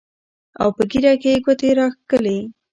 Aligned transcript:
او 0.61 0.67
پۀ 0.75 0.83
ږيره 0.91 1.13
کښې 1.21 1.29
يې 1.35 1.43
ګوتې 1.45 1.69
راښکلې 1.77 2.37